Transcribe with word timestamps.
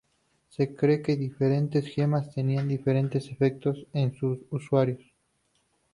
Se 0.49 0.73
cree 0.75 1.03
que 1.03 1.15
diferentes 1.15 1.85
gemas 1.93 2.33
tenían 2.33 2.67
diferentes 2.67 3.27
efectos 3.29 3.85
en 3.93 4.15
sus 4.15 4.39
usuarios. 4.49 5.13